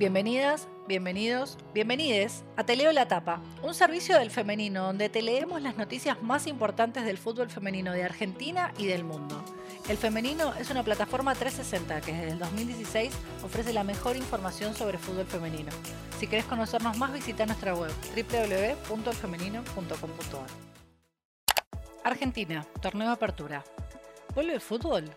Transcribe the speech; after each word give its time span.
Bienvenidas, 0.00 0.66
bienvenidos, 0.88 1.56
bienvenides 1.74 2.42
a 2.56 2.64
Te 2.64 2.74
Leo 2.74 2.90
la 2.90 3.06
Tapa, 3.06 3.42
un 3.62 3.74
servicio 3.74 4.18
del 4.18 4.30
femenino 4.30 4.84
donde 4.84 5.10
te 5.10 5.20
leemos 5.20 5.60
las 5.60 5.76
noticias 5.76 6.22
más 6.22 6.46
importantes 6.46 7.04
del 7.04 7.18
fútbol 7.18 7.50
femenino 7.50 7.92
de 7.92 8.02
Argentina 8.02 8.72
y 8.78 8.86
del 8.86 9.04
mundo. 9.04 9.44
El 9.90 9.98
Femenino 9.98 10.54
es 10.54 10.70
una 10.70 10.82
plataforma 10.82 11.34
360 11.34 12.00
que 12.00 12.14
desde 12.14 12.30
el 12.30 12.38
2016 12.38 13.12
ofrece 13.44 13.74
la 13.74 13.84
mejor 13.84 14.16
información 14.16 14.74
sobre 14.74 14.96
fútbol 14.96 15.26
femenino. 15.26 15.70
Si 16.18 16.26
querés 16.26 16.46
conocernos 16.46 16.96
más, 16.96 17.12
visita 17.12 17.44
nuestra 17.44 17.74
web 17.74 17.92
www.elfemenino.com.ar. 18.16 20.48
Argentina, 22.04 22.64
torneo 22.80 23.10
apertura. 23.10 23.62
¿Vuelve 24.34 24.54
el 24.54 24.62
fútbol? 24.62 25.14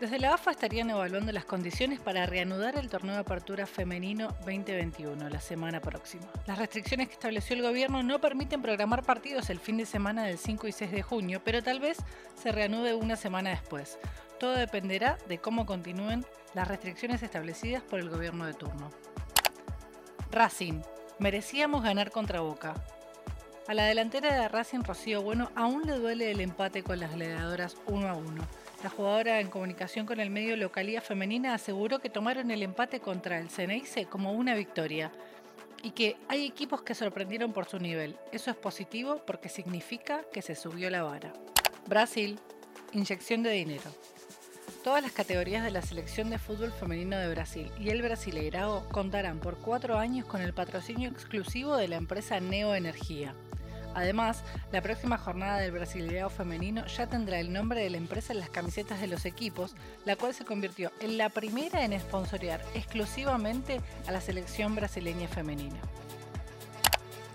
Desde 0.00 0.18
la 0.18 0.34
AFA 0.34 0.50
estarían 0.50 0.90
evaluando 0.90 1.32
las 1.32 1.46
condiciones 1.46 2.00
para 2.00 2.26
reanudar 2.26 2.76
el 2.76 2.90
torneo 2.90 3.14
de 3.14 3.20
apertura 3.20 3.66
femenino 3.66 4.28
2021 4.40 5.30
la 5.30 5.40
semana 5.40 5.80
próxima. 5.80 6.26
Las 6.46 6.58
restricciones 6.58 7.08
que 7.08 7.14
estableció 7.14 7.56
el 7.56 7.62
gobierno 7.62 8.02
no 8.02 8.20
permiten 8.20 8.60
programar 8.60 9.04
partidos 9.04 9.48
el 9.48 9.58
fin 9.58 9.78
de 9.78 9.86
semana 9.86 10.24
del 10.24 10.36
5 10.36 10.68
y 10.68 10.72
6 10.72 10.92
de 10.92 11.02
junio, 11.02 11.40
pero 11.42 11.62
tal 11.62 11.80
vez 11.80 11.96
se 12.34 12.52
reanude 12.52 12.92
una 12.94 13.16
semana 13.16 13.48
después. 13.48 13.98
Todo 14.38 14.52
dependerá 14.52 15.16
de 15.28 15.38
cómo 15.38 15.64
continúen 15.64 16.26
las 16.52 16.68
restricciones 16.68 17.22
establecidas 17.22 17.82
por 17.82 17.98
el 17.98 18.10
gobierno 18.10 18.44
de 18.44 18.52
turno. 18.52 18.90
Racing. 20.30 20.82
Merecíamos 21.18 21.82
ganar 21.82 22.10
contra 22.10 22.40
Boca. 22.40 22.74
A 23.68 23.74
la 23.74 23.86
delantera 23.86 24.32
de 24.32 24.48
Racing 24.48 24.84
Rocío 24.84 25.22
Bueno 25.22 25.50
aún 25.56 25.82
le 25.82 25.94
duele 25.94 26.30
el 26.30 26.40
empate 26.40 26.84
con 26.84 27.00
las 27.00 27.12
gladiadoras 27.12 27.76
1 27.88 28.08
a 28.08 28.14
1. 28.14 28.46
La 28.84 28.90
jugadora 28.90 29.40
en 29.40 29.48
comunicación 29.48 30.06
con 30.06 30.20
el 30.20 30.30
medio 30.30 30.56
Localía 30.56 31.00
Femenina 31.00 31.52
aseguró 31.52 31.98
que 31.98 32.08
tomaron 32.08 32.52
el 32.52 32.62
empate 32.62 33.00
contra 33.00 33.40
el 33.40 33.50
Ceneice 33.50 34.06
como 34.06 34.30
una 34.34 34.54
victoria 34.54 35.10
y 35.82 35.90
que 35.90 36.16
hay 36.28 36.46
equipos 36.46 36.82
que 36.82 36.94
sorprendieron 36.94 37.52
por 37.52 37.66
su 37.66 37.80
nivel. 37.80 38.16
Eso 38.30 38.52
es 38.52 38.56
positivo 38.56 39.22
porque 39.26 39.48
significa 39.48 40.22
que 40.32 40.42
se 40.42 40.54
subió 40.54 40.88
la 40.88 41.02
vara. 41.02 41.32
Brasil, 41.88 42.38
inyección 42.92 43.42
de 43.42 43.50
dinero. 43.50 43.90
Todas 44.84 45.02
las 45.02 45.10
categorías 45.10 45.64
de 45.64 45.72
la 45.72 45.82
selección 45.82 46.30
de 46.30 46.38
fútbol 46.38 46.70
femenino 46.70 47.18
de 47.18 47.28
Brasil 47.30 47.72
y 47.80 47.88
el 47.90 48.02
Brasileirao 48.02 48.88
contarán 48.90 49.40
por 49.40 49.58
cuatro 49.58 49.98
años 49.98 50.24
con 50.24 50.40
el 50.40 50.54
patrocinio 50.54 51.10
exclusivo 51.10 51.76
de 51.76 51.88
la 51.88 51.96
empresa 51.96 52.38
Neo 52.38 52.72
Energía. 52.76 53.34
Además, 53.96 54.44
la 54.72 54.82
próxima 54.82 55.16
jornada 55.16 55.56
del 55.56 55.72
Brasileirao 55.72 56.28
femenino 56.28 56.84
ya 56.86 57.06
tendrá 57.06 57.40
el 57.40 57.50
nombre 57.50 57.80
de 57.80 57.88
la 57.88 57.96
empresa 57.96 58.34
en 58.34 58.40
las 58.40 58.50
camisetas 58.50 59.00
de 59.00 59.06
los 59.06 59.24
equipos, 59.24 59.74
la 60.04 60.16
cual 60.16 60.34
se 60.34 60.44
convirtió 60.44 60.92
en 61.00 61.16
la 61.16 61.30
primera 61.30 61.82
en 61.82 61.98
sponsorear 61.98 62.62
exclusivamente 62.74 63.80
a 64.06 64.12
la 64.12 64.20
selección 64.20 64.74
brasileña 64.74 65.28
femenina. 65.28 65.78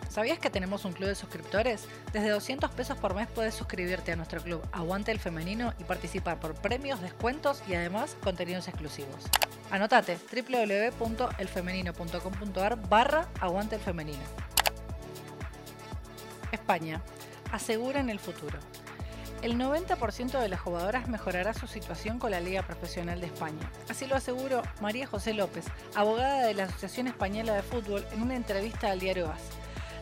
¿Sabías 0.07 0.37
que 0.37 0.51
tenemos 0.51 0.85
un 0.85 0.93
club 0.93 1.09
de 1.09 1.15
suscriptores? 1.15 1.87
Desde 2.13 2.29
200 2.29 2.69
pesos 2.71 2.95
por 2.95 3.15
mes 3.15 3.27
puedes 3.33 3.55
suscribirte 3.55 4.11
a 4.11 4.15
nuestro 4.15 4.39
club 4.39 4.61
Aguante 4.71 5.11
el 5.11 5.19
Femenino 5.19 5.73
y 5.79 5.83
participar 5.83 6.39
por 6.39 6.53
premios, 6.53 7.01
descuentos 7.01 7.63
y 7.67 7.73
además 7.73 8.15
contenidos 8.21 8.67
exclusivos. 8.67 9.23
Anotate 9.71 10.19
www.elfemenino.com.ar 10.31 12.87
barra 12.87 13.27
Aguante 13.39 13.77
el 13.77 13.81
Femenino. 13.81 14.21
España. 16.71 17.01
Aseguran 17.51 18.09
el 18.09 18.19
futuro. 18.19 18.57
El 19.41 19.57
90% 19.57 20.39
de 20.39 20.47
las 20.47 20.61
jugadoras 20.61 21.09
mejorará 21.09 21.53
su 21.53 21.67
situación 21.67 22.17
con 22.17 22.31
la 22.31 22.39
Liga 22.39 22.63
Profesional 22.63 23.19
de 23.19 23.27
España. 23.27 23.69
Así 23.89 24.07
lo 24.07 24.15
aseguró 24.15 24.61
María 24.79 25.05
José 25.05 25.33
López, 25.33 25.65
abogada 25.95 26.45
de 26.45 26.53
la 26.53 26.63
Asociación 26.63 27.07
Española 27.07 27.55
de 27.55 27.61
Fútbol, 27.61 28.05
en 28.13 28.21
una 28.21 28.37
entrevista 28.37 28.89
al 28.89 29.01
diario 29.01 29.29
AS. 29.29 29.41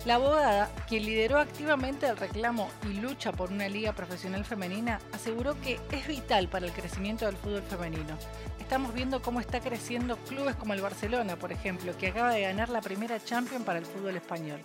La 0.05 0.15
abogada, 0.15 0.69
quien 0.87 1.05
lideró 1.05 1.39
activamente 1.39 2.05
el 2.05 2.17
reclamo 2.17 2.69
y 2.83 2.93
lucha 2.93 3.31
por 3.31 3.51
una 3.51 3.67
liga 3.67 3.93
profesional 3.93 4.45
femenina, 4.45 4.99
aseguró 5.11 5.59
que 5.61 5.79
es 5.91 6.05
vital 6.05 6.49
para 6.49 6.67
el 6.67 6.71
crecimiento 6.71 7.25
del 7.25 7.37
fútbol 7.37 7.63
femenino. 7.63 8.15
Estamos 8.59 8.93
viendo 8.93 9.23
cómo 9.23 9.39
está 9.39 9.59
creciendo 9.59 10.17
clubes 10.17 10.55
como 10.55 10.75
el 10.75 10.81
Barcelona, 10.81 11.35
por 11.35 11.51
ejemplo, 11.51 11.97
que 11.97 12.09
acaba 12.09 12.31
de 12.31 12.41
ganar 12.41 12.69
la 12.69 12.81
primera 12.81 13.19
Champions 13.19 13.65
para 13.65 13.79
el 13.79 13.87
fútbol 13.87 14.15
español 14.17 14.63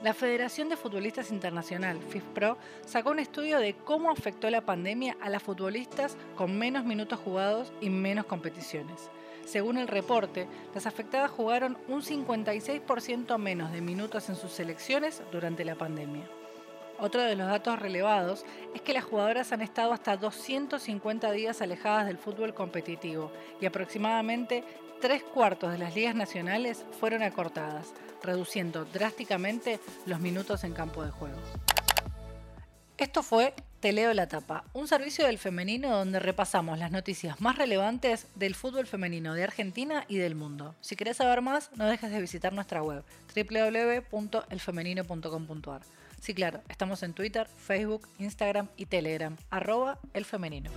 La 0.02 0.14
Federación 0.14 0.68
de 0.68 0.76
Futbolistas 0.76 1.32
Internacional, 1.32 1.98
FIFPro, 2.00 2.56
sacó 2.86 3.10
un 3.10 3.18
estudio 3.18 3.58
de 3.58 3.74
cómo 3.74 4.10
afectó 4.10 4.48
la 4.48 4.60
pandemia 4.60 5.16
a 5.20 5.28
las 5.28 5.42
futbolistas 5.42 6.16
con 6.36 6.56
menos 6.56 6.84
minutos 6.84 7.18
jugados 7.18 7.72
y 7.80 7.90
menos 7.90 8.26
competiciones. 8.26 9.10
Según 9.44 9.76
el 9.76 9.88
reporte, 9.88 10.46
las 10.72 10.86
afectadas 10.86 11.32
jugaron 11.32 11.76
un 11.88 12.02
56% 12.02 13.38
menos 13.38 13.72
de 13.72 13.80
minutos 13.80 14.28
en 14.28 14.36
sus 14.36 14.52
selecciones 14.52 15.20
durante 15.32 15.64
la 15.64 15.74
pandemia. 15.74 16.28
Otro 17.00 17.22
de 17.22 17.36
los 17.36 17.48
datos 17.48 17.78
relevados 17.78 18.44
es 18.74 18.82
que 18.82 18.92
las 18.92 19.04
jugadoras 19.04 19.52
han 19.52 19.62
estado 19.62 19.92
hasta 19.92 20.16
250 20.16 21.30
días 21.32 21.62
alejadas 21.62 22.06
del 22.06 22.18
fútbol 22.18 22.54
competitivo 22.54 23.32
y 23.60 23.66
aproximadamente 23.66 24.64
tres 25.00 25.22
cuartos 25.22 25.72
de 25.72 25.78
las 25.78 25.94
ligas 25.94 26.14
nacionales 26.14 26.84
fueron 26.98 27.22
acortadas, 27.22 27.86
reduciendo 28.22 28.84
drásticamente 28.84 29.81
los 30.06 30.20
minutos 30.20 30.64
en 30.64 30.72
campo 30.72 31.04
de 31.04 31.10
juego. 31.10 31.38
Esto 32.97 33.22
fue 33.22 33.54
Te 33.81 33.92
leo 33.92 34.12
la 34.12 34.26
tapa, 34.26 34.64
un 34.72 34.88
servicio 34.88 35.25
del 35.25 35.38
femenino 35.38 35.97
donde 35.97 36.19
repasamos 36.19 36.81
las 36.81 36.91
noticias 36.91 37.41
más 37.41 37.56
relevantes 37.56 38.26
del 38.34 38.56
fútbol 38.56 38.88
femenino 38.88 39.34
de 39.34 39.44
Argentina 39.44 40.04
y 40.08 40.16
del 40.16 40.34
mundo. 40.34 40.75
Si 40.81 40.97
querés 40.97 41.19
saber 41.19 41.42
más, 41.42 41.70
no 41.76 41.87
dejes 41.87 42.10
de 42.10 42.20
visitar 42.20 42.53
nuestra 42.53 42.82
web 42.82 43.04
www.elfemenino.com.ar. 43.37 45.82
Sí, 46.20 46.34
claro, 46.34 46.60
estamos 46.69 47.04
en 47.04 47.14
Twitter, 47.14 47.47
Facebook, 47.47 48.08
Instagram 48.19 48.66
y 48.76 48.87
Telegram, 48.87 49.37
arroba 49.50 50.00
elfemenino. 50.12 50.72